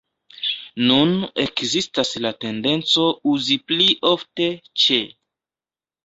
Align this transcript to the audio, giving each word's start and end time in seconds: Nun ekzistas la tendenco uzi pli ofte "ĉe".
Nun 0.91 1.11
ekzistas 1.41 2.13
la 2.25 2.31
tendenco 2.45 3.05
uzi 3.33 3.57
pli 3.67 3.87
ofte 4.13 4.47
"ĉe". 4.85 4.99